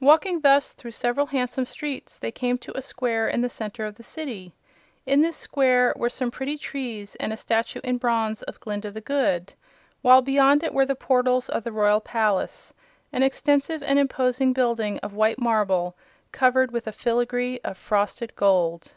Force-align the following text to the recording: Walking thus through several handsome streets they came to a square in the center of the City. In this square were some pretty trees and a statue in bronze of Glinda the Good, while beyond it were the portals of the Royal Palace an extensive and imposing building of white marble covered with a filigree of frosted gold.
Walking 0.00 0.40
thus 0.40 0.72
through 0.72 0.92
several 0.92 1.26
handsome 1.26 1.66
streets 1.66 2.18
they 2.18 2.32
came 2.32 2.56
to 2.60 2.74
a 2.78 2.80
square 2.80 3.28
in 3.28 3.42
the 3.42 3.48
center 3.50 3.84
of 3.84 3.96
the 3.96 4.02
City. 4.02 4.54
In 5.04 5.20
this 5.20 5.36
square 5.36 5.92
were 5.96 6.08
some 6.08 6.30
pretty 6.30 6.56
trees 6.56 7.14
and 7.16 7.30
a 7.30 7.36
statue 7.36 7.82
in 7.84 7.98
bronze 7.98 8.40
of 8.44 8.58
Glinda 8.58 8.90
the 8.90 9.02
Good, 9.02 9.52
while 10.00 10.22
beyond 10.22 10.62
it 10.62 10.72
were 10.72 10.86
the 10.86 10.94
portals 10.96 11.50
of 11.50 11.62
the 11.62 11.72
Royal 11.72 12.00
Palace 12.00 12.72
an 13.12 13.22
extensive 13.22 13.82
and 13.82 13.98
imposing 13.98 14.54
building 14.54 14.96
of 15.00 15.12
white 15.12 15.38
marble 15.38 15.94
covered 16.32 16.72
with 16.72 16.86
a 16.86 16.90
filigree 16.92 17.58
of 17.62 17.76
frosted 17.76 18.34
gold. 18.34 18.94